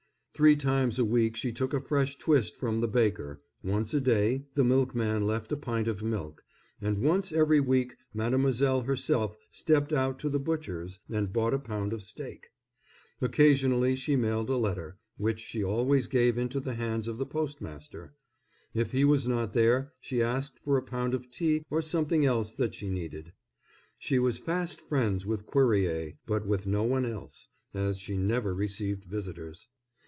Three 0.33 0.55
times 0.55 0.97
a 0.97 1.05
week 1.05 1.35
she 1.35 1.51
took 1.51 1.71
a 1.71 1.79
fresh 1.79 2.17
twist 2.17 2.57
from 2.57 2.81
the 2.81 2.87
baker, 2.87 3.43
once 3.63 3.93
a 3.93 4.01
day, 4.01 4.41
the 4.55 4.63
milkman 4.63 5.27
left 5.27 5.51
a 5.51 5.55
pint 5.55 5.87
of 5.87 6.01
milk, 6.01 6.43
and 6.81 6.97
once 7.03 7.31
every 7.31 7.59
week 7.59 7.95
mademoiselle 8.11 8.81
herself 8.81 9.37
stepped 9.51 9.93
out 9.93 10.17
to 10.17 10.29
the 10.29 10.39
butcher's 10.39 10.97
and 11.11 11.31
bought 11.31 11.53
a 11.53 11.59
pound 11.59 11.93
of 11.93 12.01
steak. 12.01 12.47
Occasionally 13.21 13.95
she 13.95 14.15
mailed 14.15 14.49
a 14.49 14.57
letter, 14.57 14.97
which 15.15 15.39
she 15.39 15.63
always 15.63 16.07
gave 16.07 16.39
into 16.39 16.59
the 16.59 16.73
hands 16.73 17.07
of 17.07 17.19
the 17.19 17.27
postmaster; 17.27 18.15
if 18.73 18.91
he 18.93 19.05
was 19.05 19.27
not 19.27 19.53
there 19.53 19.93
she 20.01 20.23
asked 20.23 20.57
for 20.63 20.75
a 20.75 20.81
pound 20.81 21.13
of 21.13 21.29
tea 21.29 21.63
or 21.69 21.83
something 21.83 22.25
else 22.25 22.51
that 22.53 22.73
she 22.73 22.89
needed. 22.89 23.31
She 23.99 24.17
was 24.17 24.39
fast 24.39 24.81
friends 24.81 25.23
with 25.23 25.45
Cuerrier, 25.45 26.13
but 26.25 26.47
with 26.47 26.65
no 26.65 26.81
one 26.81 27.05
else, 27.05 27.47
as 27.75 27.99
she 27.99 28.17
never 28.17 28.55
received 28.55 29.05
visitors. 29.05 29.67